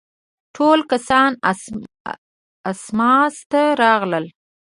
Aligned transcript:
ټول 0.55 0.79
کسان 0.91 1.31
اسماس 2.69 3.35
ته 3.51 3.61
راغلل. 3.81 4.25